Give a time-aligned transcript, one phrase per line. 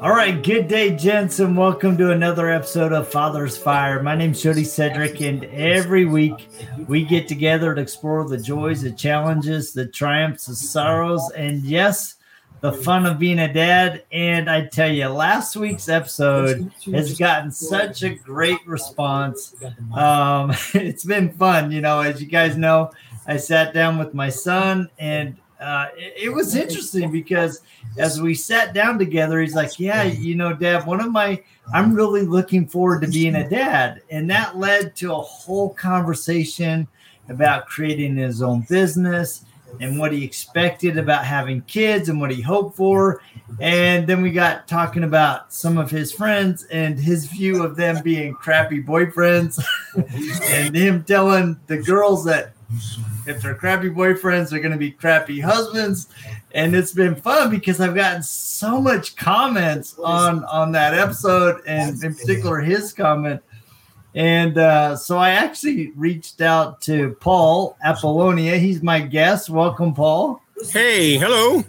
[0.00, 4.02] All right, good day, gents, and welcome to another episode of Father's Fire.
[4.02, 6.48] My name's Jody Cedric, and every week
[6.88, 12.14] we get together to explore the joys, the challenges, the triumphs, the sorrows, and yes,
[12.62, 14.04] the fun of being a dad.
[14.10, 19.54] And I tell you, last week's episode has gotten such a great response.
[19.94, 22.92] Um, it's been fun, you know, as you guys know.
[23.26, 27.60] I sat down with my son, and uh, it, it, was interesting because
[27.96, 31.42] as we sat down together, he's like, "Yeah, you know, Dad, one of my,
[31.72, 36.88] I'm really looking forward to being a dad," and that led to a whole conversation
[37.28, 39.44] about creating his own business
[39.80, 43.22] and what he expected about having kids and what he hoped for.
[43.60, 48.02] And then we got talking about some of his friends and his view of them
[48.02, 49.62] being crappy boyfriends
[50.42, 52.52] and him telling the girls that
[53.26, 56.08] if they're crappy boyfriends, they're going to be crappy husbands.
[56.54, 62.02] And it's been fun because I've gotten so much comments on on that episode, and
[62.02, 63.40] in particular his comment.
[64.14, 68.58] And uh, so I actually reached out to Paul Apollonia.
[68.58, 69.48] He's my guest.
[69.48, 70.42] Welcome, Paul.
[70.70, 71.64] Hey, hello.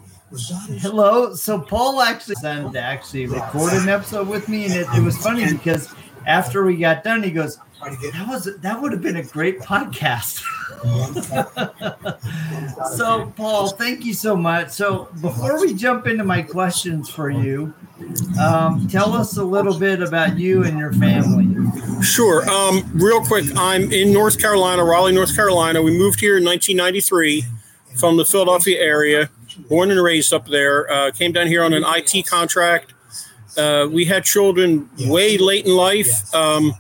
[0.80, 1.34] Hello.
[1.36, 5.18] So Paul actually sent to actually record an episode with me, and it, it was
[5.18, 5.94] funny because
[6.26, 10.42] after we got done, he goes, "That was that would have been a great podcast."
[12.98, 14.72] so, Paul, thank you so much.
[14.72, 17.74] So, before we jump into my questions for you,
[18.40, 22.04] um, tell us a little bit about you and your family.
[22.04, 22.48] Sure.
[22.50, 25.82] Um, real quick, I'm in North Carolina, Raleigh, North Carolina.
[25.82, 27.46] We moved here in 1993
[27.96, 29.30] from the Philadelphia area,
[29.70, 30.92] born and raised up there.
[30.92, 32.94] Uh, came down here on an IT contract.
[33.58, 36.34] Uh, we had children way late in life.
[36.34, 36.74] Um,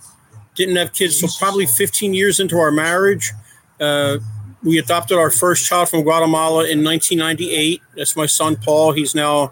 [0.55, 3.31] didn't have kids So probably 15 years into our marriage.
[3.79, 4.17] Uh,
[4.63, 7.81] we adopted our first child from Guatemala in 1998.
[7.95, 8.93] That's my son Paul.
[8.93, 9.51] He's now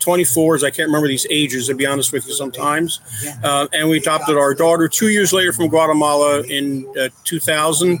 [0.00, 0.56] 24.
[0.56, 3.00] As I can't remember these ages, to be honest with you, sometimes.
[3.42, 8.00] Uh, and we adopted our daughter two years later from Guatemala in uh, 2000,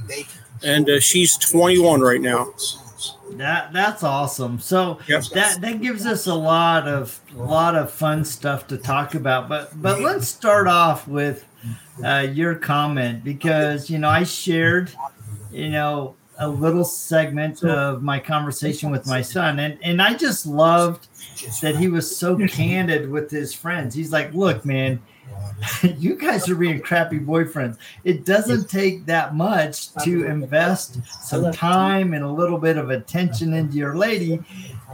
[0.64, 2.52] and uh, she's 21 right now.
[3.32, 4.58] That that's awesome.
[4.58, 5.24] So yep.
[5.34, 9.48] that that gives us a lot of a lot of fun stuff to talk about.
[9.48, 11.44] But but let's start off with
[12.04, 14.90] uh, your comment because you know I shared
[15.50, 19.58] you know, a little segment of my conversation with my son.
[19.58, 21.08] And, and I just loved
[21.60, 23.94] that he was so candid with his friends.
[23.94, 25.02] He's like, look, man,
[25.98, 27.76] you guys are being crappy boyfriends.
[28.04, 33.52] It doesn't take that much to invest some time and a little bit of attention
[33.54, 34.40] into your lady.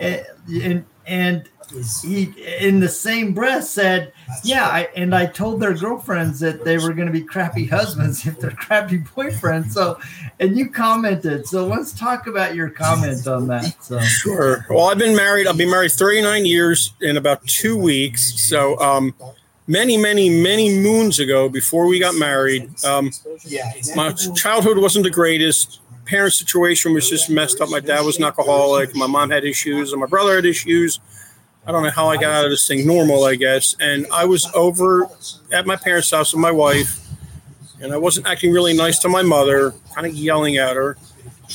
[0.00, 1.48] Eh, and, and, and
[2.02, 6.78] he in the same breath said, "Yeah," I, and I told their girlfriends that they
[6.78, 9.72] were going to be crappy husbands if they're crappy boyfriends.
[9.72, 9.98] So,
[10.40, 11.46] and you commented.
[11.46, 13.82] So let's talk about your comment on that.
[13.82, 14.66] So sure.
[14.68, 15.46] Well, I've been married.
[15.46, 18.40] I'll be married 39 years in about two weeks.
[18.48, 19.14] So, um,
[19.66, 23.10] many, many, many moons ago, before we got married, um,
[23.96, 25.80] my childhood wasn't the greatest.
[26.06, 27.70] Parent situation was just messed up.
[27.70, 28.94] My dad was an alcoholic.
[28.94, 31.00] My mom had issues, and my brother had issues
[31.66, 33.74] I don't know how I got out of this thing normal, I guess.
[33.80, 35.08] And I was over
[35.50, 37.00] at my parents' house with my wife,
[37.80, 40.98] and I wasn't acting really nice to my mother, kind of yelling at her.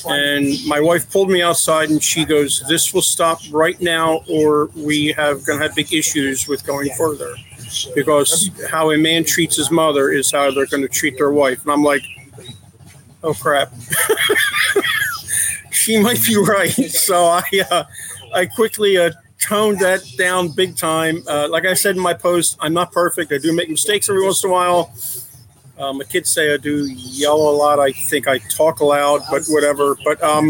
[0.07, 4.67] And my wife pulled me outside and she goes, This will stop right now, or
[4.75, 7.35] we have going to have big issues with going further.
[7.93, 11.61] Because how a man treats his mother is how they're going to treat their wife.
[11.63, 12.01] And I'm like,
[13.23, 13.73] Oh crap.
[15.71, 16.71] she might be right.
[16.71, 17.83] So I, uh,
[18.33, 21.23] I quickly uh, toned that down big time.
[21.27, 23.31] Uh, like I said in my post, I'm not perfect.
[23.31, 24.93] I do make mistakes every once in a while.
[25.77, 27.79] Um, my kids say I do yell a lot.
[27.79, 29.95] I think I talk loud, but whatever.
[30.03, 30.49] But um,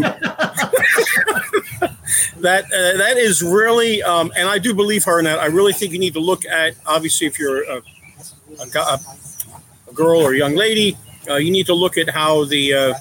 [2.40, 5.38] that uh, that is really, um, and I do believe her in that.
[5.38, 7.80] I really think you need to look at, obviously, if you're a,
[8.60, 8.98] a,
[9.88, 10.96] a girl or a young lady,
[11.28, 12.94] uh, you need to look at how the uh,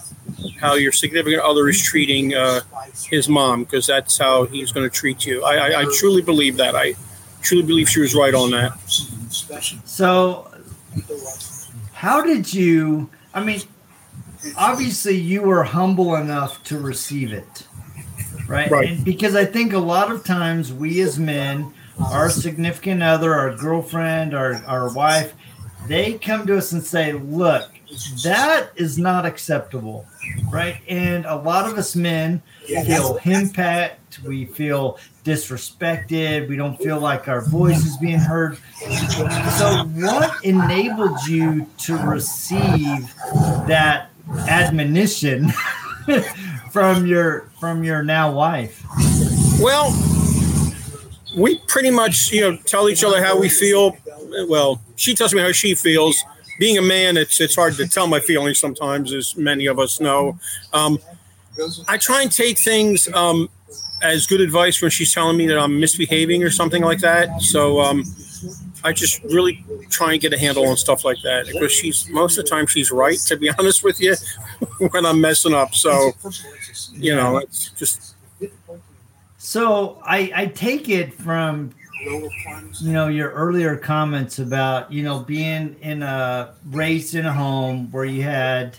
[0.59, 2.61] how your significant other is treating uh,
[3.09, 5.43] his mom because that's how he's going to treat you.
[5.43, 6.75] I, I, I, truly believe that.
[6.75, 6.95] I
[7.41, 8.77] truly believe she was right on that.
[9.85, 10.51] So,
[11.93, 13.09] how did you?
[13.33, 13.61] I mean,
[14.57, 17.67] obviously, you were humble enough to receive it,
[18.47, 18.69] right?
[18.69, 18.89] Right.
[18.89, 23.55] And because I think a lot of times we as men, our significant other, our
[23.55, 25.33] girlfriend, our our wife,
[25.87, 27.78] they come to us and say, "Look."
[28.23, 30.05] That is not acceptable,
[30.51, 30.77] right?
[30.87, 34.19] And a lot of us men feel impact.
[34.25, 36.47] We feel disrespected.
[36.47, 38.57] We don't feel like our voice is being heard.
[39.57, 43.13] So, what enabled you to receive
[43.67, 44.09] that
[44.47, 45.51] admonition
[46.71, 48.83] from your from your now wife?
[49.59, 49.91] Well,
[51.35, 53.97] we pretty much, you know, tell each other how we feel.
[54.47, 56.23] Well, she tells me how she feels.
[56.59, 59.99] Being a man, it's it's hard to tell my feelings sometimes, as many of us
[59.99, 60.37] know.
[60.73, 60.99] Um,
[61.87, 63.49] I try and take things um,
[64.01, 67.41] as good advice when she's telling me that I'm misbehaving or something like that.
[67.41, 68.03] So um,
[68.83, 72.37] I just really try and get a handle on stuff like that because she's most
[72.37, 73.17] of the time she's right.
[73.27, 74.15] To be honest with you,
[74.91, 76.11] when I'm messing up, so
[76.93, 78.15] you know, it's just.
[79.37, 81.71] So I I take it from
[82.01, 87.91] you know your earlier comments about you know being in a raised in a home
[87.91, 88.77] where you had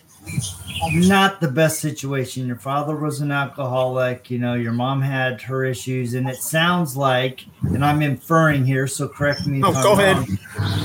[0.93, 2.47] not the best situation.
[2.47, 4.31] Your father was an alcoholic.
[4.31, 8.87] You know, your mom had her issues, and it sounds like, and I'm inferring here,
[8.87, 9.63] so correct me.
[9.65, 10.27] oh, go ahead.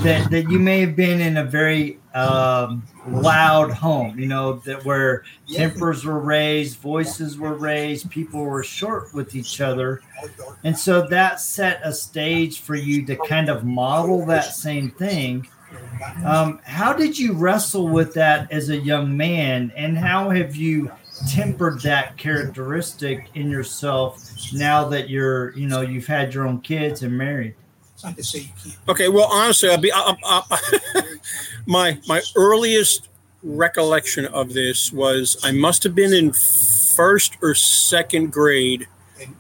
[0.04, 4.18] that that you may have been in a very um, loud home.
[4.20, 9.62] You know, that where tempers were raised, voices were raised, people were short with each
[9.62, 10.02] other,
[10.64, 15.48] and so that set a stage for you to kind of model that same thing
[16.24, 20.92] um, how did you wrestle with that as a young man, and how have you
[21.30, 27.04] tempered that characteristic in yourself now that you're, you know, you've had your own kids
[27.04, 27.56] and married?
[28.88, 31.02] Okay, well, honestly, I'll be I, I,
[31.66, 33.10] my my earliest
[33.44, 38.88] recollection of this was I must have been in first or second grade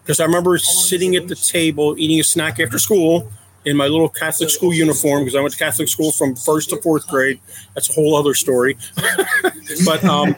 [0.01, 3.31] because I remember sitting at the table eating a snack after school
[3.65, 6.81] in my little Catholic school uniform because I went to Catholic school from first to
[6.81, 7.39] fourth grade.
[7.73, 8.77] That's a whole other story.
[9.85, 10.35] but um,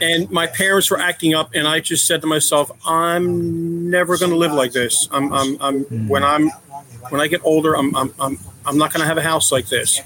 [0.00, 4.30] and my parents were acting up, and I just said to myself, "I'm never going
[4.30, 5.08] to live like this.
[5.10, 6.50] I'm, I'm, I'm when I'm
[7.10, 9.68] when I get older, I'm, I'm, I'm, I'm not going to have a house like
[9.68, 10.00] this."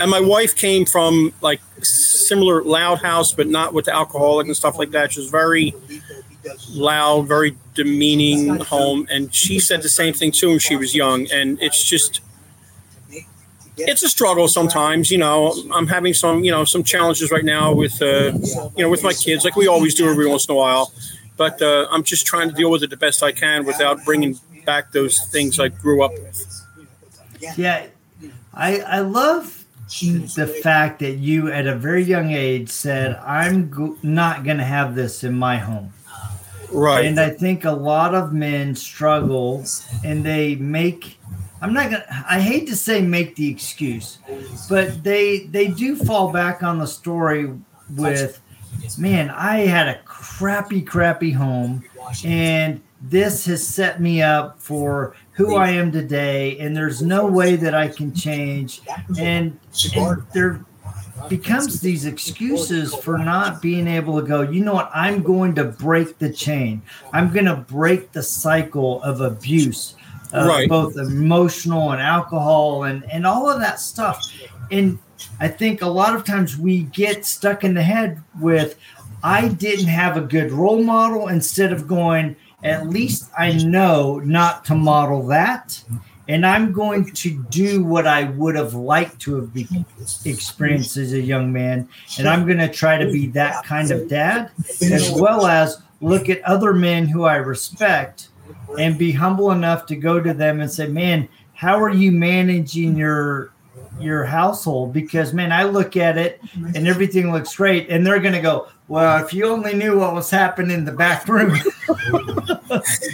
[0.00, 4.56] And my wife came from like similar loud house, but not with the alcoholic and
[4.56, 5.12] stuff like that.
[5.12, 5.74] She was very
[6.70, 9.06] loud, very demeaning home.
[9.10, 11.30] And she said the same thing too when she was young.
[11.30, 12.20] And it's just,
[13.76, 15.10] it's a struggle sometimes.
[15.10, 18.32] You know, I'm having some, you know, some challenges right now with, uh,
[18.76, 20.92] you know, with my kids, like we always do every once in a while.
[21.36, 24.40] But uh, I'm just trying to deal with it the best I can without bringing
[24.68, 26.38] back those things I grew up with.
[27.56, 27.86] Yeah,
[28.52, 29.64] I I love
[30.36, 34.70] the fact that you at a very young age said i'm go- not going to
[34.78, 35.90] have this in my home
[36.70, 37.06] Right.
[37.06, 39.64] And I think a lot of men struggle
[40.04, 41.18] and they make
[41.62, 44.18] I'm not gonna I hate to say make the excuse,
[44.68, 47.52] but they they do fall back on the story
[47.96, 48.38] with
[48.98, 51.84] man, I had a crappy, crappy home
[52.24, 57.54] and this has set me up for who I am today, and there's no way
[57.56, 58.80] that I can change.
[59.18, 59.58] And,
[59.94, 60.64] and they're
[61.28, 65.64] becomes these excuses for not being able to go, you know what, I'm going to
[65.64, 66.82] break the chain.
[67.12, 69.96] I'm going to break the cycle of abuse,
[70.32, 70.68] uh, right.
[70.68, 74.32] both emotional and alcohol and, and all of that stuff.
[74.70, 74.98] And
[75.40, 78.78] I think a lot of times we get stuck in the head with,
[79.22, 84.64] I didn't have a good role model instead of going, at least I know not
[84.66, 85.82] to model that.
[86.28, 89.66] And I'm going to do what I would have liked to have be-
[90.26, 91.88] experienced as a young man,
[92.18, 94.50] and I'm going to try to be that kind of dad,
[94.82, 98.28] as well as look at other men who I respect
[98.78, 102.94] and be humble enough to go to them and say, "Man, how are you managing
[102.94, 103.50] your
[104.00, 106.40] your household?" Because man, I look at it
[106.74, 110.14] and everything looks great, and they're going to go, well, if you only knew what
[110.14, 111.50] was happening in the back room.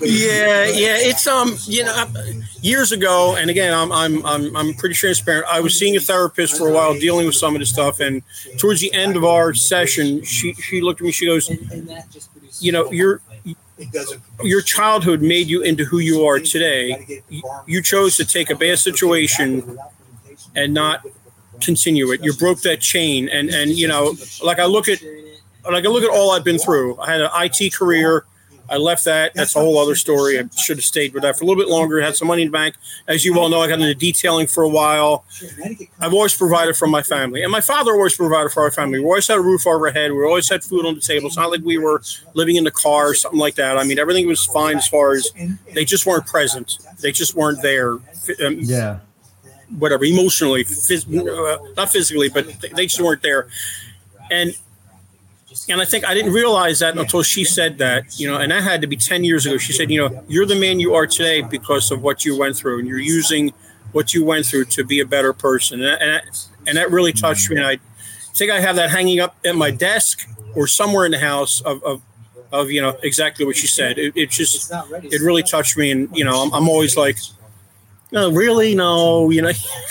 [0.00, 2.04] yeah, yeah, it's um, you know,
[2.60, 5.46] years ago, and again, I'm I'm I'm I'm pretty transparent.
[5.50, 8.22] I was seeing a therapist for a while, dealing with some of this stuff, and
[8.56, 11.12] towards the end of our session, she she looked at me.
[11.12, 11.50] She goes,
[12.60, 13.20] you know, your
[14.44, 17.22] your childhood made you into who you are today.
[17.66, 19.76] You chose to take a bad situation
[20.54, 21.04] and not
[21.60, 22.22] continue it.
[22.22, 25.00] You broke that chain, and and you know, like I look at
[25.70, 26.98] like I look at all I've been through.
[26.98, 28.24] I had an IT career.
[28.66, 29.34] I left that.
[29.34, 30.38] That's a whole other story.
[30.38, 32.00] I should have stayed with that for a little bit longer.
[32.00, 32.76] Had some money in the bank.
[33.06, 35.26] As you all know, I got into detailing for a while.
[36.00, 39.00] I've always provided for my family, and my father always provided for our family.
[39.00, 40.12] We always had a roof over our head.
[40.12, 41.26] We always had food on the table.
[41.26, 42.00] It's not like we were
[42.32, 43.76] living in the car or something like that.
[43.76, 45.30] I mean, everything was fine as far as
[45.74, 46.78] they just weren't present.
[47.00, 47.92] They just weren't there.
[47.92, 49.00] Um, yeah.
[49.78, 53.48] Whatever, emotionally, phys- uh, not physically, but they just weren't there.
[54.30, 54.54] And
[55.68, 58.62] and I think I didn't realize that until she said that, you know, and that
[58.62, 59.56] had to be 10 years ago.
[59.56, 62.56] She said, you know, you're the man you are today because of what you went
[62.56, 63.52] through, and you're using
[63.92, 65.82] what you went through to be a better person.
[65.82, 66.22] And, and,
[66.66, 67.56] and that really touched me.
[67.56, 67.78] And I
[68.34, 71.82] think I have that hanging up at my desk or somewhere in the house of,
[71.84, 72.02] of,
[72.52, 73.98] of you know exactly what she said.
[73.98, 77.18] It, it just it really touched me, and you know I'm, I'm always like,
[78.14, 79.50] no, really, no, you know.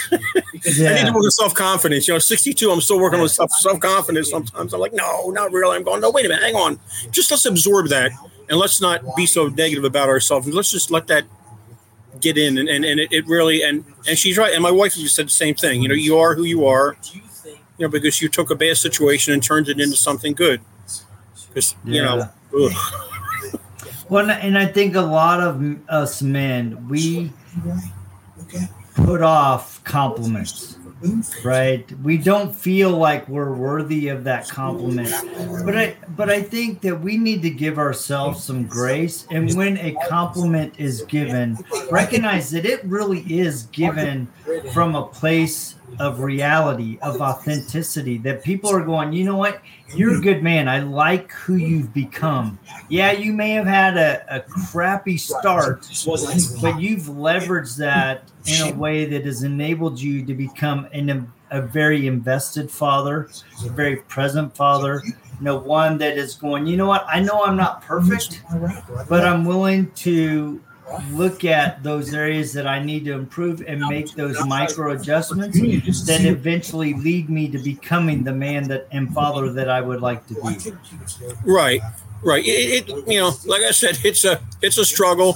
[0.09, 0.91] yeah.
[0.91, 2.07] I need to work on self confidence.
[2.07, 4.29] You know, 62, I'm still working on self self confidence.
[4.29, 5.75] Sometimes I'm like, no, not really.
[5.75, 6.79] I'm going, no, wait a minute, hang on,
[7.11, 8.11] just let's absorb that,
[8.49, 10.47] and let's not be so negative about ourselves.
[10.47, 11.25] Let's just let that
[12.21, 14.53] get in, and and, and it, it really and and she's right.
[14.53, 15.81] And my wife just said the same thing.
[15.81, 16.95] You know, you are who you are.
[17.77, 20.61] You know, because you took a bad situation and turned it into something good.
[21.49, 22.29] Because you know
[24.09, 27.33] well, and I think a lot of us men, we
[28.95, 30.77] put off compliments,
[31.43, 31.85] right?
[32.03, 35.11] We don't feel like we're worthy of that compliment.
[35.65, 39.27] But I, but I think that we need to give ourselves some grace.
[39.31, 41.57] And when a compliment is given,
[41.91, 44.27] recognize that it really is given
[44.71, 49.61] from a place of reality, of authenticity, that people are going, you know what?
[49.95, 50.67] You're a good man.
[50.67, 52.59] I like who you've become.
[52.89, 55.87] Yeah, you may have had a, a crappy start,
[56.61, 61.61] but you've leveraged that in a way that has enabled you to become an, a
[61.61, 63.29] very invested father,
[63.65, 67.05] a very present father, you know, one that is going, you know what?
[67.07, 68.41] I know I'm not perfect,
[69.09, 70.61] but I'm willing to
[71.11, 75.57] look at those areas that I need to improve and make those micro adjustments
[76.05, 80.25] that eventually lead me to becoming the man that and father that I would like
[80.27, 80.73] to be.
[81.45, 81.81] Right.
[82.23, 82.43] Right.
[82.45, 85.35] It, it, you know, like I said, it's a it's a struggle.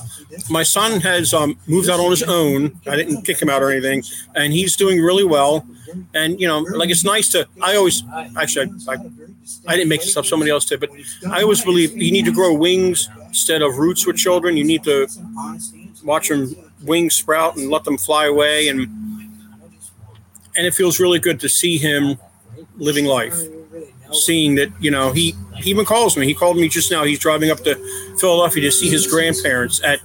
[0.50, 2.80] My son has um, moved out on his own.
[2.88, 4.04] I didn't kick him out or anything,
[4.36, 5.68] and he's doing really well.
[6.14, 7.46] And you know, like it's nice to.
[7.62, 8.04] I always
[8.38, 8.98] actually I, I,
[9.68, 10.26] I didn't make this up.
[10.26, 10.90] Somebody else did, but
[11.30, 14.58] I always believe you need to grow wings instead of roots with children.
[14.58, 15.08] You need to
[16.04, 18.80] watch them wings sprout and let them fly away, and
[20.56, 22.18] and it feels really good to see him
[22.78, 23.40] living life
[24.12, 26.26] seeing that you know he he even calls me.
[26.26, 27.04] He called me just now.
[27.04, 27.76] He's driving up to
[28.20, 30.00] Philadelphia to see his grandparents at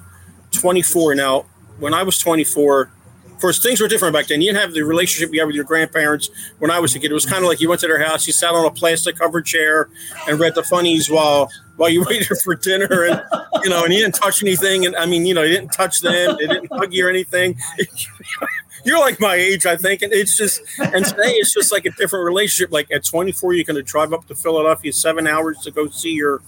[0.52, 1.14] 24.
[1.14, 1.46] Now,
[1.78, 2.90] when I was 24,
[3.32, 4.40] of course things were different back then.
[4.40, 6.30] You didn't have the relationship you have with your grandparents.
[6.58, 8.26] When I was a kid, it was kind of like you went to their house,
[8.26, 9.88] you sat on a plastic covered chair
[10.28, 13.22] and read the funnies while while you waited for dinner, and
[13.64, 14.86] you know, and you didn't touch anything.
[14.86, 17.58] And I mean, you know, you didn't touch them, they didn't hug you or anything.
[18.84, 20.02] you're like my age, I think.
[20.02, 22.72] And it's just, and today it's just like a different relationship.
[22.72, 26.12] Like at 24, you're going to drive up to Philadelphia seven hours to go see
[26.12, 26.42] your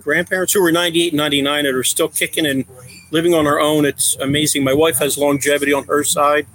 [0.00, 2.64] grandparents who are 98 and 99 and are still kicking and
[3.10, 3.84] living on our own.
[3.84, 4.64] It's amazing.
[4.64, 6.46] My wife has longevity on her side.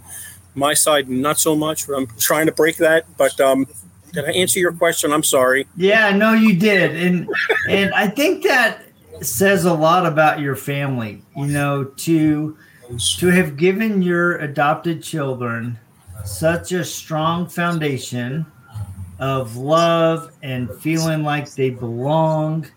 [0.53, 1.87] My side, not so much.
[1.87, 3.05] I'm trying to break that.
[3.17, 3.67] But um,
[4.11, 5.13] did I answer your question?
[5.13, 5.67] I'm sorry.
[5.77, 6.95] Yeah, no, you did.
[6.95, 7.29] And
[7.69, 8.83] and I think that
[9.21, 12.57] says a lot about your family, you know, to
[13.17, 15.79] to have given your adopted children
[16.25, 18.45] such a strong foundation
[19.19, 22.67] of love and feeling like they belong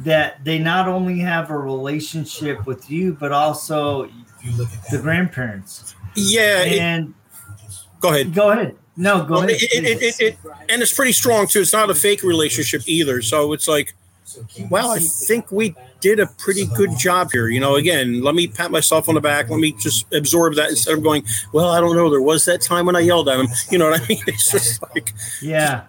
[0.00, 4.08] that they not only have a relationship with you but also
[4.42, 10.38] the grandparents yeah and it, go ahead go ahead no go well, ahead it, it,
[10.68, 13.94] and it's pretty strong too it's not a fake relationship either so it's like
[14.68, 17.48] well, I think we did a pretty good job here.
[17.48, 19.50] You know, again, let me pat myself on the back.
[19.50, 22.10] Let me just absorb that instead of going, well, I don't know.
[22.10, 23.48] There was that time when I yelled at him.
[23.70, 24.22] You know what I mean?
[24.26, 25.84] It's just like, yeah.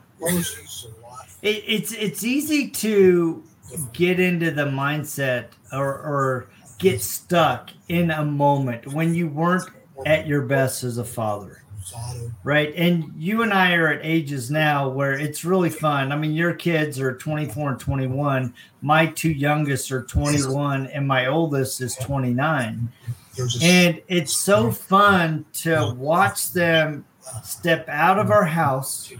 [1.41, 3.44] It, it's it's easy to
[3.93, 9.69] get into the mindset or, or get stuck in a moment when you weren't
[10.05, 11.61] at your best as a father
[12.43, 12.73] Right.
[12.75, 16.11] And you and I are at ages now where it's really fun.
[16.11, 18.53] I mean, your kids are 24 and 21.
[18.81, 22.89] My two youngest are 21, and my oldest is 29.
[23.61, 27.05] And it's so fun to watch them
[27.43, 29.11] step out of our house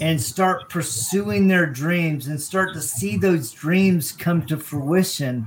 [0.00, 5.46] and start pursuing their dreams and start to see those dreams come to fruition.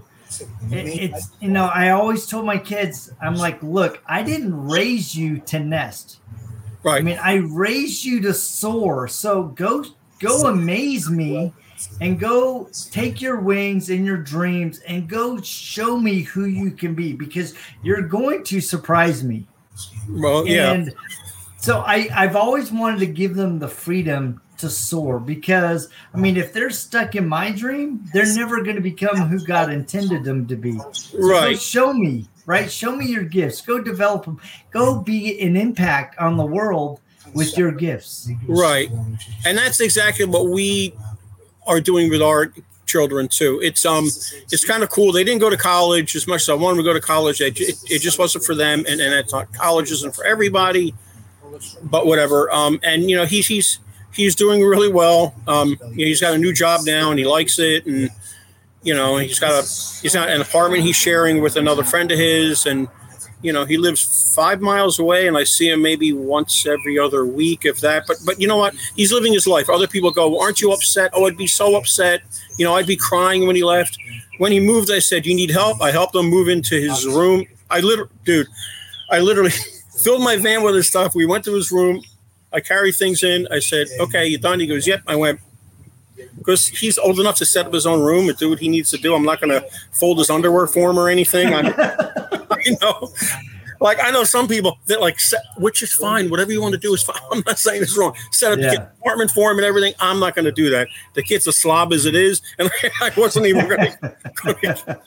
[0.71, 5.15] It, it's, you know, I always told my kids, I'm like, look, I didn't raise
[5.15, 6.19] you to nest.
[6.83, 6.99] Right.
[6.99, 9.07] I mean, I raised you to soar.
[9.07, 9.83] So go
[10.19, 11.53] go amaze me
[12.01, 16.93] and go take your wings and your dreams and go show me who you can
[16.93, 17.53] be because
[17.83, 19.47] you're going to surprise me.
[20.09, 20.73] Well, yeah.
[20.73, 20.93] And
[21.59, 26.37] so I I've always wanted to give them the freedom to soar because I mean
[26.37, 30.47] if they're stuck in my dream, they're never going to become who God intended them
[30.47, 30.79] to be.
[30.91, 31.59] So right.
[31.59, 32.71] show me right?
[32.71, 33.61] Show me your gifts.
[33.61, 34.41] Go develop them.
[34.71, 36.99] Go be an impact on the world
[37.35, 38.27] with your gifts.
[38.47, 38.89] Right.
[39.45, 40.95] And that's exactly what we
[41.67, 42.51] are doing with our
[42.87, 43.59] children too.
[43.61, 45.11] It's um it's kind of cool.
[45.11, 47.39] They didn't go to college as much as I wanted them to go to college.
[47.39, 50.95] It, it, it just wasn't for them and, and college isn't for everybody.
[51.83, 52.51] But whatever.
[52.53, 53.79] Um and you know he's he's
[54.13, 55.33] he's doing really well.
[55.47, 58.09] Um you know, he's got a new job now and he likes it and
[58.83, 59.61] you know, he's got a
[60.01, 62.87] he's got an apartment he's sharing with another friend of his, and
[63.41, 67.25] you know, he lives five miles away, and I see him maybe once every other
[67.25, 68.05] week, if that.
[68.07, 68.75] But but you know what?
[68.95, 69.69] He's living his life.
[69.69, 72.21] Other people go, "Aren't you upset?" Oh, I'd be so upset.
[72.57, 73.97] You know, I'd be crying when he left.
[74.37, 77.45] When he moved, I said, "You need help." I helped him move into his room.
[77.69, 78.47] I literally, dude,
[79.11, 79.51] I literally
[79.99, 81.15] filled my van with his stuff.
[81.15, 82.01] We went to his room.
[82.51, 83.47] I carried things in.
[83.51, 85.39] I said, "Okay, you done?" He goes, "Yep." I went
[86.37, 88.89] because he's old enough to set up his own room and do what he needs
[88.91, 89.13] to do.
[89.13, 91.53] I'm not going to fold his underwear for him or anything.
[91.53, 93.11] I'm, I know,
[93.79, 96.29] like I know some people that like, set, which is fine.
[96.29, 97.21] Whatever you want to do is fine.
[97.31, 98.15] I'm not saying it's wrong.
[98.31, 98.71] Set up yeah.
[98.71, 99.93] the apartment for him and everything.
[99.99, 100.87] I'm not going to do that.
[101.13, 102.69] The kid's a slob as it is, and
[103.01, 103.91] I wasn't even going
[104.37, 105.01] to.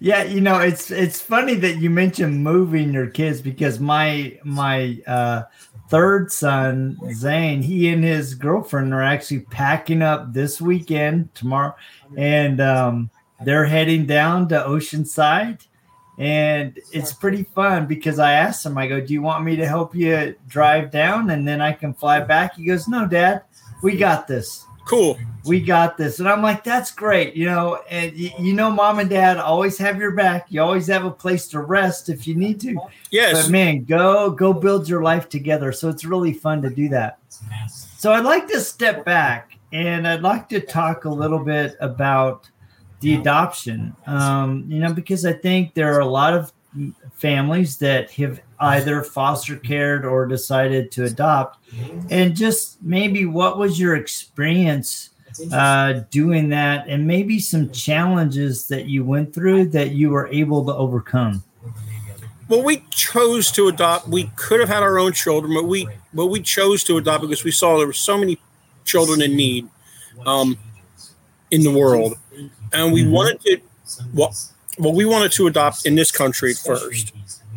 [0.00, 5.00] yeah, you know, it's it's funny that you mentioned moving your kids because my my.
[5.06, 5.42] uh
[5.90, 11.74] third son, Zane, he and his girlfriend are actually packing up this weekend, tomorrow,
[12.16, 13.10] and um,
[13.44, 15.66] they're heading down to Oceanside.
[16.20, 19.66] And it's pretty fun because I asked him, I go, Do you want me to
[19.66, 22.56] help you drive down and then I can fly back?
[22.56, 23.42] He goes, No, dad,
[23.82, 25.18] we got this cool.
[25.44, 26.18] We got this.
[26.18, 27.34] And I'm like, that's great.
[27.34, 30.46] You know, and you know, mom and dad always have your back.
[30.48, 32.76] You always have a place to rest if you need to.
[33.10, 33.44] Yes.
[33.44, 35.70] But man, go, go build your life together.
[35.72, 37.18] So it's really fun to do that.
[37.70, 42.50] So I'd like to step back and I'd like to talk a little bit about
[43.00, 43.94] the adoption.
[44.06, 46.52] Um, you know, because I think there are a lot of
[47.14, 51.58] families that have either foster cared or decided to adopt.
[52.10, 55.10] And just maybe what was your experience
[55.52, 60.64] uh, doing that and maybe some challenges that you went through that you were able
[60.66, 61.42] to overcome?
[62.48, 66.26] Well we chose to adopt we could have had our own children but we but
[66.26, 68.40] we chose to adopt because we saw there were so many
[68.84, 69.68] children in need
[70.26, 70.58] um,
[71.52, 72.18] in the world
[72.72, 73.12] and we mm-hmm.
[73.12, 73.60] wanted to
[74.14, 74.34] well
[74.78, 77.12] well, we wanted to adopt in this country first,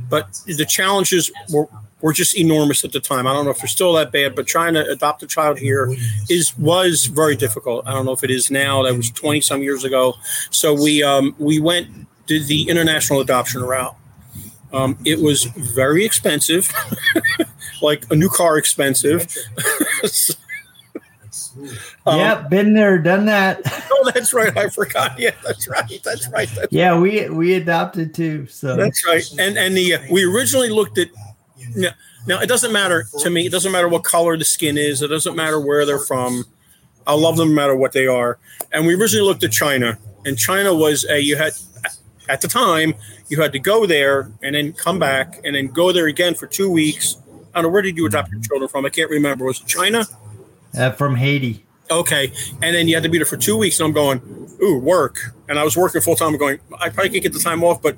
[0.10, 1.68] but the challenges were
[2.02, 3.26] were just enormous at the time.
[3.26, 5.90] I don't know if they're still that bad, but trying to adopt a child here
[6.30, 7.88] is was very difficult.
[7.88, 8.84] I don't know if it is now.
[8.84, 10.16] That was twenty some years ago.
[10.50, 11.88] So we um, we went
[12.28, 13.96] did the international adoption route.
[14.74, 16.74] Um, it was very expensive,
[17.82, 19.34] like a new car expensive.
[22.06, 23.62] Um, yeah, been there, done that.
[23.92, 24.56] oh, that's right.
[24.58, 25.18] I forgot.
[25.18, 26.02] Yeah, that's right.
[26.04, 26.50] That's right.
[26.54, 28.46] That's yeah, we we adopted too.
[28.48, 29.24] So that's right.
[29.40, 31.08] And and the uh, we originally looked at.
[31.76, 31.92] Now,
[32.28, 33.46] now it doesn't matter to me.
[33.46, 35.02] It doesn't matter what color the skin is.
[35.02, 36.44] It doesn't matter where they're from.
[37.08, 38.38] I love them no matter what they are.
[38.74, 41.54] And we originally looked at China, and China was a you had
[42.28, 42.96] at the time
[43.30, 46.48] you had to go there and then come back and then go there again for
[46.48, 47.18] two weeks.
[47.54, 48.86] I don't know where did you adopt your children from?
[48.86, 49.46] I can't remember.
[49.46, 50.06] Was it China?
[50.78, 51.66] Uh, from Haiti.
[51.92, 52.32] Okay.
[52.62, 53.80] And then you had to be there for two weeks.
[53.80, 54.22] And I'm going,
[54.62, 55.20] ooh, work.
[55.48, 56.36] And I was working full time.
[56.38, 57.98] Going, I probably can't get the time off, but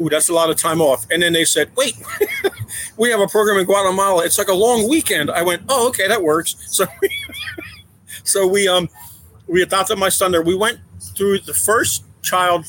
[0.00, 1.06] ooh, that's a lot of time off.
[1.10, 1.94] And then they said, wait,
[2.96, 4.24] we have a program in Guatemala.
[4.24, 5.30] It's like a long weekend.
[5.30, 6.56] I went, oh, okay, that works.
[6.76, 6.86] So,
[8.24, 8.88] so we um
[9.46, 10.42] we adopted my son there.
[10.42, 10.80] We went
[11.16, 12.66] through the first child,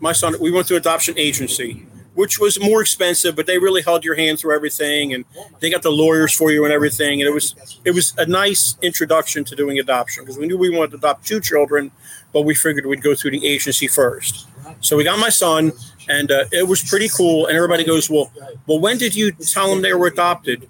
[0.00, 0.34] my son.
[0.40, 1.86] We went through adoption agency
[2.18, 5.24] which was more expensive, but they really held your hand through everything, and
[5.60, 7.20] they got the lawyers for you and everything.
[7.20, 7.54] And it was
[7.84, 11.28] it was a nice introduction to doing adoption because we knew we wanted to adopt
[11.28, 11.92] two children,
[12.32, 14.48] but we figured we'd go through the agency first.
[14.80, 15.70] So we got my son,
[16.08, 17.46] and uh, it was pretty cool.
[17.46, 18.32] And everybody goes, "Well,
[18.66, 20.68] well, when did you tell them they were adopted?"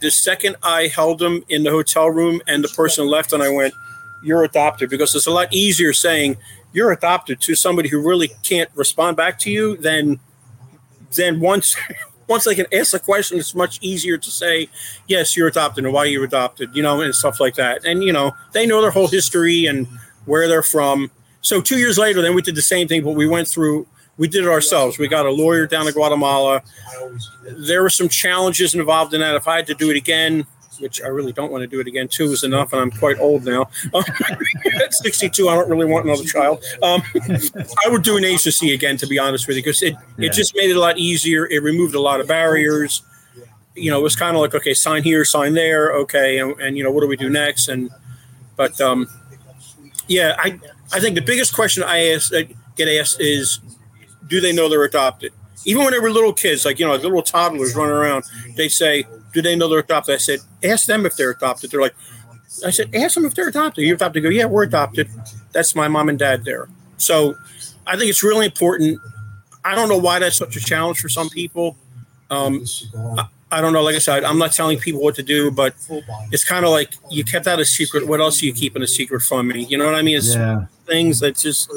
[0.00, 3.50] The second I held them in the hotel room, and the person left, and I
[3.50, 3.74] went,
[4.24, 6.38] "You're adopted," because it's a lot easier saying
[6.72, 10.20] you're adopted to somebody who really can't respond back to you than
[11.14, 11.76] then once
[12.28, 14.68] once they can ask the question, it's much easier to say,
[15.06, 17.84] yes, you're adopted and why you're adopted, you know, and stuff like that.
[17.86, 19.86] And, you know, they know their whole history and
[20.26, 21.10] where they're from.
[21.40, 23.86] So two years later, then we did the same thing, but we went through,
[24.18, 24.98] we did it ourselves.
[24.98, 26.62] We got a lawyer down in Guatemala.
[27.44, 29.34] There were some challenges involved in that.
[29.34, 30.46] If I had to do it again,
[30.80, 32.08] which I really don't want to do it again.
[32.08, 33.68] Two is enough, and I'm quite old now.
[33.94, 36.62] At 62, I don't really want another child.
[36.82, 37.02] Um,
[37.84, 40.26] I would do an agency again, to be honest with you, because it, yeah.
[40.26, 41.46] it just made it a lot easier.
[41.46, 43.02] It removed a lot of barriers.
[43.74, 46.76] You know, it was kind of like, okay, sign here, sign there, okay, and, and
[46.76, 47.68] you know, what do we do next?
[47.68, 47.90] And
[48.56, 49.06] but um,
[50.08, 50.58] yeah, I
[50.92, 52.42] I think the biggest question I ask uh,
[52.76, 53.60] get asked is,
[54.26, 55.32] do they know they're adopted?
[55.68, 58.24] Even when they were little kids, like you know, like little toddlers running around,
[58.56, 60.14] they say, do they know they're adopted?
[60.14, 61.70] I said, ask them if they're adopted.
[61.70, 61.94] They're like,
[62.64, 63.84] I said, ask them if they're adopted.
[63.84, 64.22] You're adopted.
[64.22, 65.10] Go, yeah, we're adopted.
[65.52, 66.70] That's my mom and dad there.
[66.96, 67.34] So
[67.86, 68.98] I think it's really important.
[69.62, 71.76] I don't know why that's such a challenge for some people.
[72.30, 72.64] Um,
[73.18, 73.82] I, I, don't know.
[73.82, 75.74] Like I said, I'm not telling people what to do, but
[76.32, 78.08] it's kind of like you kept that a secret.
[78.08, 79.64] What else are you keeping a secret from me?
[79.64, 80.16] You know what I mean?
[80.16, 80.64] It's, yeah.
[80.86, 81.70] things that just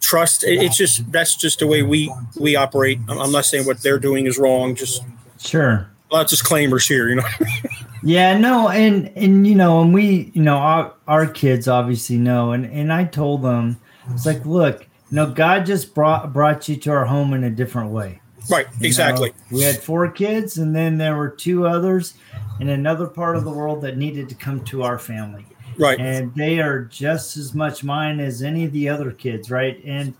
[0.00, 0.44] trust.
[0.44, 2.98] It, it's just that's just the way we we operate.
[3.08, 4.74] I'm not saying what they're doing is wrong.
[4.74, 5.02] Just
[5.38, 5.88] sure.
[6.10, 7.28] Lots of disclaimers here, you know.
[8.02, 12.52] yeah, no, and and you know, and we, you know, our our kids obviously know,
[12.52, 13.78] and and I told them,
[14.10, 17.50] it's like, look, you know, God just brought brought you to our home in a
[17.50, 18.20] different way.
[18.50, 19.30] Right, you exactly.
[19.30, 22.14] Know, we had four kids, and then there were two others
[22.58, 25.46] in another part of the world that needed to come to our family.
[25.80, 25.98] Right.
[25.98, 29.82] And they are just as much mine as any of the other kids, right?
[29.84, 30.14] And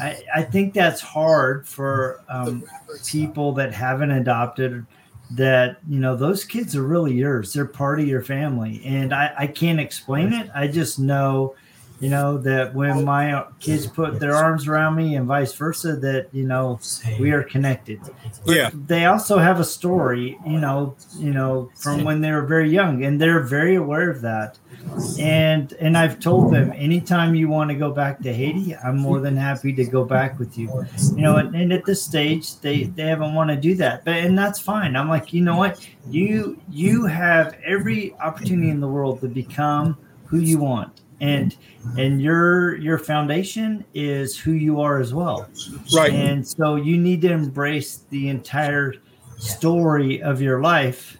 [0.00, 2.64] I, I think that's hard for um,
[3.06, 4.86] people that haven't adopted
[5.30, 9.34] that you know those kids are really yours they're part of your family and I,
[9.38, 11.54] I can't explain it i just know
[12.00, 16.28] you know that when my kids put their arms around me and vice versa that
[16.32, 16.80] you know
[17.20, 18.00] we are connected.
[18.44, 18.70] But yeah.
[18.72, 23.04] they also have a story you know you know from when they were very young
[23.04, 24.58] and they're very aware of that.
[25.18, 29.20] And and i've told them anytime you want to go back to haiti i'm more
[29.20, 30.68] than happy to go back with you.
[31.16, 34.14] You know and, and at this stage they they haven't want to do that but
[34.14, 34.96] and that's fine.
[34.96, 35.88] I'm like you know what?
[36.10, 41.56] You you have every opportunity in the world to become who you want and
[41.98, 45.48] and your your foundation is who you are as well.
[45.94, 46.12] Right.
[46.12, 48.94] And so you need to embrace the entire
[49.38, 51.18] story of your life.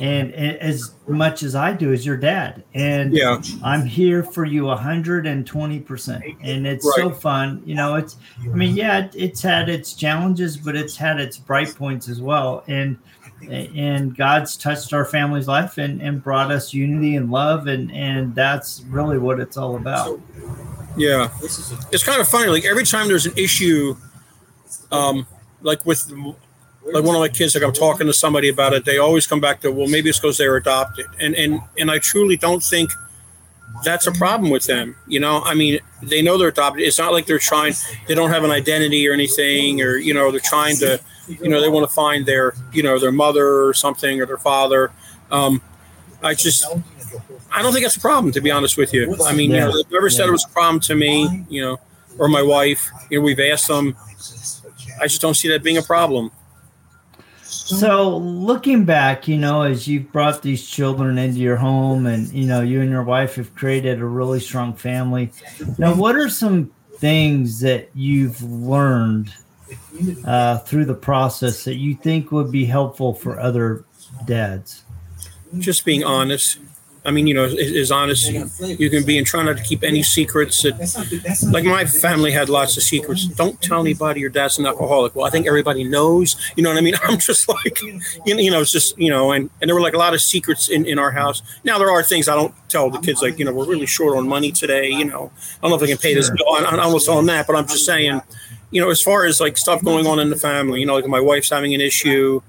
[0.00, 2.64] And, and, as much as i do as your dad.
[2.72, 3.42] And yeah.
[3.62, 6.94] I'm here for you 120% and it's right.
[6.96, 7.62] so fun.
[7.66, 11.74] You know it's i mean yeah it's had its challenges but it's had its bright
[11.74, 12.62] points as well.
[12.68, 12.98] And
[13.48, 18.34] and God's touched our family's life and, and brought us unity and love and and
[18.34, 20.20] that's really what it's all about.
[20.96, 22.48] Yeah, it's kind of funny.
[22.48, 23.96] Like every time there's an issue,
[24.90, 25.26] um,
[25.62, 26.10] like with
[26.82, 29.40] like one of my kids, like I'm talking to somebody about it, they always come
[29.40, 32.90] back to, well, maybe it's because they're adopted, and and and I truly don't think
[33.84, 34.96] that's a problem with them.
[35.06, 36.82] You know, I mean, they know they're adopted.
[36.82, 37.74] It's not like they're trying,
[38.08, 41.00] they don't have an identity or anything, or you know, they're trying to
[41.40, 44.38] you know they want to find their you know their mother or something or their
[44.38, 44.90] father.
[45.30, 45.62] Um,
[46.22, 46.66] i just
[47.52, 49.16] i don't think that's a problem to be honest with you.
[49.24, 49.56] I mean yeah.
[49.56, 51.78] you know they've never said it was a problem to me you know
[52.18, 53.96] or my wife you know we've asked them.
[55.00, 56.30] I just don't see that being a problem.
[57.42, 62.46] So looking back you know as you've brought these children into your home and you
[62.46, 65.30] know you and your wife have created a really strong family.
[65.78, 69.32] Now what are some things that you've learned
[70.24, 73.84] uh, through the process that you think would be helpful for other
[74.26, 74.84] dads?
[75.58, 76.58] Just being honest.
[77.04, 79.82] I mean, you know, as, as honest you can be and try not to keep
[79.82, 80.62] any secrets.
[80.62, 83.26] That, like my family had lots of secrets.
[83.26, 85.14] Don't tell anybody your dad's an alcoholic.
[85.14, 86.36] Well, I think everybody knows.
[86.56, 86.94] You know what I mean?
[87.04, 89.98] I'm just like, you know, it's just, you know, and, and there were like a
[89.98, 91.42] lot of secrets in, in our house.
[91.64, 94.16] Now, there are things I don't tell the kids, like, you know, we're really short
[94.16, 94.90] on money today.
[94.90, 96.46] You know, I don't know if I can pay this bill.
[96.50, 98.20] I, I almost on that, but I'm just saying,
[98.70, 101.06] you know, as far as like stuff going on in the family, you know, like
[101.06, 102.40] my wife's having an issue,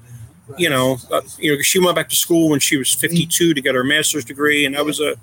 [0.58, 3.62] you know, uh, you know, she went back to school when she was 52 to
[3.62, 5.16] get her master's degree, and that was a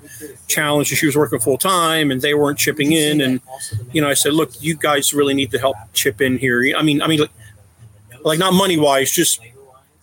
[0.47, 0.89] challenge.
[0.89, 3.21] She was working full time, and they weren't chipping in.
[3.21, 3.41] And
[3.93, 6.75] you know, I said, look, you guys really need to help chip in here.
[6.77, 7.31] I mean, I mean, like,
[8.23, 9.41] like not money wise, just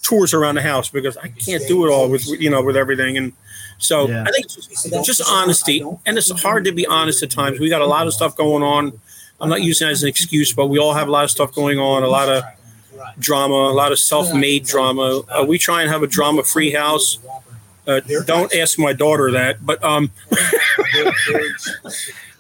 [0.02, 3.18] tours around the house because I can't do it all with you know with everything.
[3.18, 3.34] And
[3.78, 4.24] so yeah.
[4.26, 7.60] I think just, just honesty, and it's hard to be honest at times.
[7.60, 9.00] We got a lot of stuff going on
[9.40, 11.54] I'm not using that as an excuse, but we all have a lot of stuff
[11.54, 12.44] going on, a lot of
[13.20, 15.22] drama, a lot of self-made drama.
[15.30, 17.20] Uh, we try and have a drama-free house.
[17.88, 20.10] Uh, don't ask my daughter that, but um,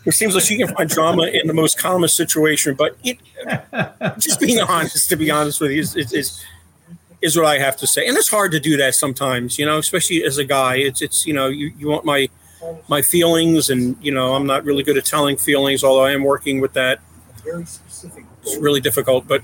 [0.05, 2.73] it seems like she can find drama in the most common situation.
[2.73, 3.19] But it,
[4.17, 6.43] just being honest, to be honest with you, is, is,
[7.21, 8.07] is what I have to say.
[8.07, 10.77] And it's hard to do that sometimes, you know, especially as a guy.
[10.77, 12.29] It's it's you know you, you want my
[12.87, 16.23] my feelings, and you know, I'm not really good at telling feelings, although I am
[16.23, 16.99] working with that.
[17.45, 19.41] It's really difficult, but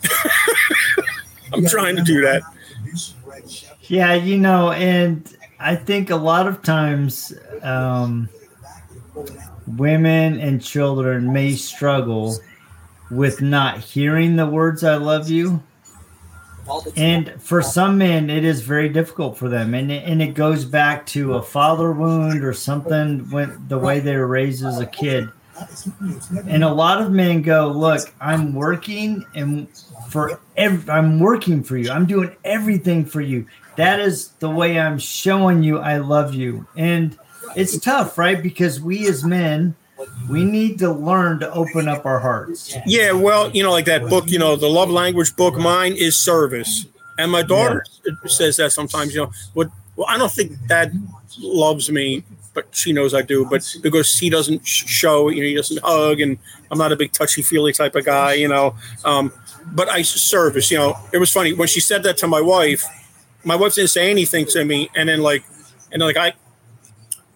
[1.54, 2.41] I'm trying to do that.
[3.84, 5.28] Yeah, you know, and
[5.60, 8.30] I think a lot of times um,
[9.67, 12.38] women and children may struggle
[13.10, 15.62] with not hearing the words "I love you."
[16.95, 20.65] And for some men, it is very difficult for them, and it, and it goes
[20.65, 24.86] back to a father wound or something when the way they were raised as a
[24.86, 25.30] kid.
[26.47, 29.67] And a lot of men go, "Look, I'm working, and
[30.10, 31.91] for ev- I'm working for you.
[31.91, 33.45] I'm doing everything for you.
[33.76, 37.17] That is the way I'm showing you I love you." And
[37.56, 38.41] it's tough, right?
[38.41, 39.76] Because we as men
[40.30, 42.76] we need to learn to open up our hearts.
[42.86, 46.20] Yeah, well, you know, like that book, you know, the love language book, mine is
[46.20, 46.86] service.
[47.18, 48.14] And my daughter yeah.
[48.28, 50.94] says that sometimes, you know, what well, I don't think dad
[51.40, 53.46] loves me but she knows I do.
[53.50, 56.38] But because he doesn't show, you know, he doesn't hug, and
[56.70, 58.76] I'm not a big touchy feely type of guy, you know.
[59.06, 59.32] Um,
[59.68, 60.98] but I service, you know.
[61.14, 62.84] It was funny when she said that to my wife.
[63.44, 65.44] My wife didn't say anything to me, and then like,
[65.92, 66.34] and then like I.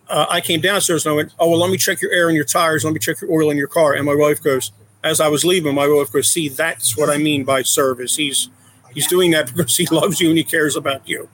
[0.07, 2.35] Uh, I came downstairs and I went, Oh, well, let me check your air and
[2.35, 2.83] your tires.
[2.83, 3.93] Let me check your oil in your car.
[3.93, 4.71] And my wife goes,
[5.03, 8.15] As I was leaving, my wife goes, See, that's what I mean by service.
[8.15, 8.49] He's
[8.93, 11.29] he's doing that because he loves you and he cares about you.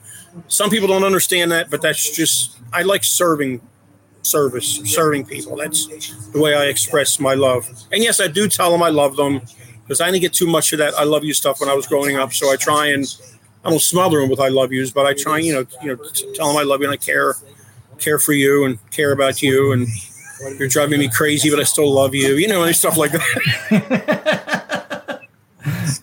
[0.48, 3.62] Some people don't understand that, but that's just I like serving
[4.22, 5.58] service, serving people.
[5.58, 5.88] That's
[6.32, 7.68] the way I express my love.
[7.92, 9.42] And yes, I do tell them I love them
[9.84, 11.88] because I didn't get too much of that I love you stuff when I was
[11.88, 12.32] growing up.
[12.34, 13.06] So I try and
[13.64, 16.04] I don't smother them with I love yous, but I try, you know, you know,
[16.34, 17.36] tell them I love you and I care,
[18.02, 19.88] care for you and care about you and
[20.58, 23.72] you're driving me crazy, but I still love you, you know, and stuff like that.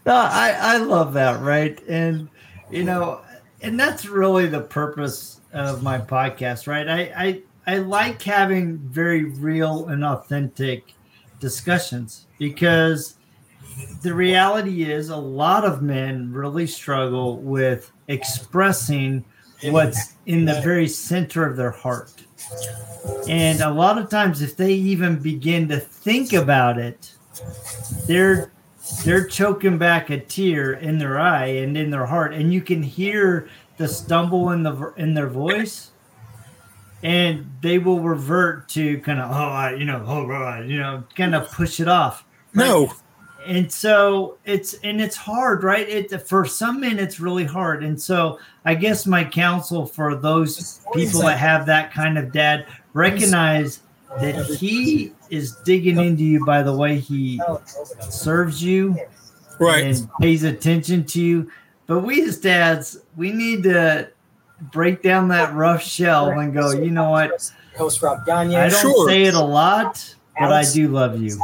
[0.07, 1.81] no, I I love that, right?
[1.89, 2.29] And
[2.71, 3.23] you know,
[3.61, 6.89] and that's really the purpose of my podcast, right?
[6.89, 7.43] I, I
[7.75, 10.95] I like having very real and authentic
[11.41, 13.17] discussions because
[14.03, 19.25] the reality is a lot of men really struggle with expressing
[19.65, 22.13] what's in the very center of their heart.
[23.29, 27.15] And a lot of times if they even begin to think about it,
[28.07, 28.53] they're
[29.05, 32.83] they're choking back a tear in their eye and in their heart and you can
[32.83, 35.91] hear the stumble in the in their voice
[37.03, 41.05] and they will revert to kind of oh I, you know oh right you know
[41.15, 42.67] kind of push it off right?
[42.67, 42.93] no
[43.49, 45.89] and so it's and it's hard right?
[45.89, 47.83] It for some men it's really hard.
[47.83, 52.67] And so i guess my counsel for those people that have that kind of dad
[52.93, 53.81] recognize
[54.21, 57.41] that he is digging into you by the way he
[58.01, 58.97] serves you
[59.59, 59.85] right.
[59.85, 61.51] and pays attention to you.
[61.87, 64.11] But we as dads we need to
[64.73, 67.51] break down that rough shell and go you know what?
[68.59, 69.09] I don't sure.
[69.09, 71.39] say it a lot but I do love you.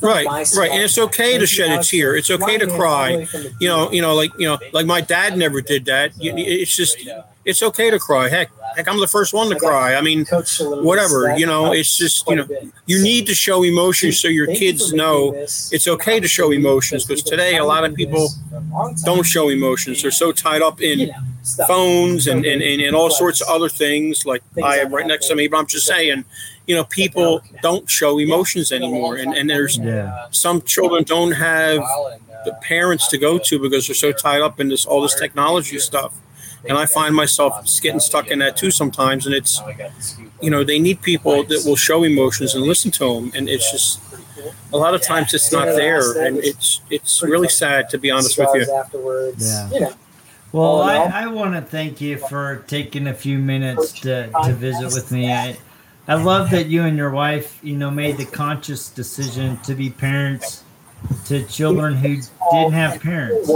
[0.00, 2.16] Right, right, and it's okay to shed a tear.
[2.16, 3.26] It's okay to cry.
[3.60, 6.12] You know, you know, like you know, like my dad never did that.
[6.18, 6.96] It's just,
[7.44, 8.28] it's okay to cry.
[8.28, 9.94] Heck, heck, I'm the first one to cry.
[9.94, 10.26] I mean,
[10.60, 11.36] whatever.
[11.36, 12.46] You know, it's just you know,
[12.86, 17.04] you need to show emotions so your kids know it's okay to show emotions.
[17.04, 18.28] Because today, a lot of people
[19.04, 20.02] don't show emotions.
[20.02, 21.10] They're so tied up in
[21.66, 25.28] phones and, and, and, and all sorts of other things like I am right next
[25.28, 25.48] to me.
[25.48, 26.24] But I'm just saying,
[26.66, 29.16] you know, people don't show emotions anymore.
[29.16, 30.26] And, and there's yeah.
[30.30, 31.80] some children don't have
[32.44, 35.78] the parents to go to because they're so tied up in this all this technology
[35.78, 36.14] stuff.
[36.68, 39.26] And I find myself getting stuck in that too sometimes.
[39.26, 39.60] And it's,
[40.40, 43.32] you know, they need people that will show emotions and listen to them.
[43.34, 44.00] And it's just,
[44.72, 46.24] a lot of times it's not there.
[46.24, 48.66] And it's, it's really sad to be honest with you.
[49.38, 49.92] Yeah.
[50.52, 54.92] Well, I, I want to thank you for taking a few minutes to, to visit
[54.92, 55.32] with me.
[55.32, 55.56] I,
[56.06, 59.88] I love that you and your wife, you know, made the conscious decision to be
[59.88, 60.62] parents
[61.26, 62.16] to children who
[62.52, 63.48] didn't have parents,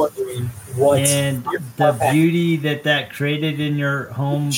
[0.78, 1.44] and
[1.76, 4.50] the beauty that that created in your home.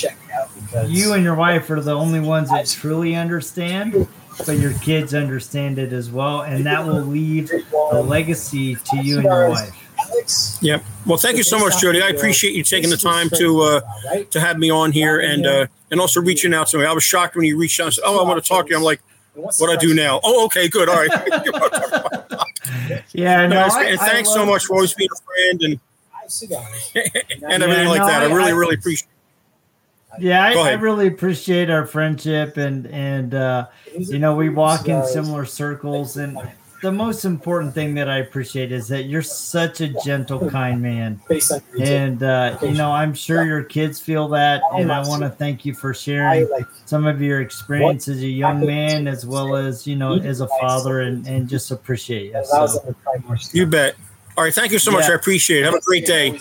[0.86, 4.06] You and your wife are the only ones that truly understand,
[4.44, 7.50] but your kids understand it as well, and that will leave
[7.92, 9.74] a legacy to you and your wife.
[10.62, 10.84] Yep.
[11.06, 12.02] Well, thank you so much, Jody.
[12.02, 13.80] I appreciate you taking the time to uh,
[14.30, 16.84] to have me on here and uh, and also reaching out to me.
[16.84, 18.70] I was shocked when you reached out and said, "Oh, I want to talk to
[18.70, 19.00] you." I'm like,
[19.34, 20.88] "What do I do now?" Oh, okay, good.
[20.88, 22.14] All right.
[23.12, 23.46] yeah.
[23.46, 25.80] No, and, and thanks so much for always being a friend and
[27.48, 28.22] and everything yeah, like no, that.
[28.22, 29.08] I, I really, really appreciate.
[30.18, 35.06] Yeah, I, I, really appreciate our friendship and and uh, you know we walk in
[35.06, 36.38] similar circles and
[36.82, 41.20] the most important thing that I appreciate is that you're such a gentle, kind man.
[41.80, 44.62] And, uh, you know, I'm sure your kids feel that.
[44.74, 46.48] And I want to thank you for sharing
[46.84, 50.48] some of your experience as a young man, as well as, you know, as a
[50.60, 52.44] father, and, and just appreciate you.
[52.44, 52.94] So.
[53.52, 53.96] You bet.
[54.38, 54.54] All right.
[54.54, 55.06] Thank you so much.
[55.06, 55.14] Yeah.
[55.14, 55.64] I appreciate it.
[55.64, 56.38] Have a great day.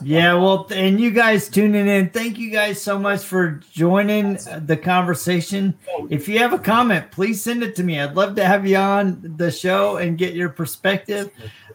[0.00, 0.32] Yeah.
[0.32, 5.74] Well, and you guys tuning in, thank you guys so much for joining the conversation.
[6.08, 8.00] If you have a comment, please send it to me.
[8.00, 11.30] I'd love to have you on the show and get your perspective.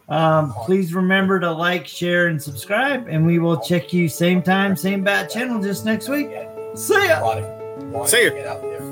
[0.08, 3.06] Um, please remember to like, share, and subscribe.
[3.06, 6.30] And we will check you same time, same bat channel just next week.
[6.74, 8.06] See ya.
[8.06, 8.89] See ya.